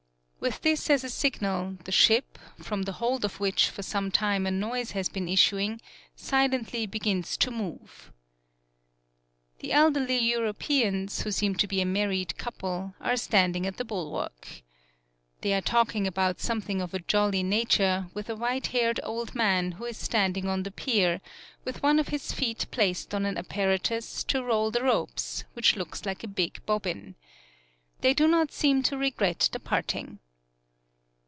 [0.41, 4.47] With this as a signal, the ship, from the hold of which for some time
[4.47, 5.79] a noise has been issuing,
[6.15, 8.11] si lently begins to move.
[9.59, 14.63] The elderly Europeans, who seem to be a married couple, are standing at the bulwark.
[15.41, 19.35] They are talking about some thing of a jolly nature with a white haired old
[19.35, 21.21] man who is standing on the pier,
[21.65, 26.03] with one of his feet placed on an apparatus, to roll the ropes, which looks
[26.03, 27.13] like a big bobbin.
[27.99, 30.17] They do not seem to regret the parting.